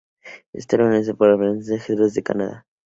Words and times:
Está 0.51 0.77
organizado 0.77 1.15
por 1.15 1.29
la 1.29 1.37
Federación 1.37 1.65
de 1.67 1.75
Ajedrez 1.75 2.13
de 2.15 2.23
Canadá. 2.23 2.65